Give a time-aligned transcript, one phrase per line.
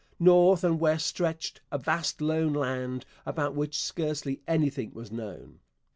[0.17, 5.59] North and west stretched a vast lone land about which scarcely anything was known.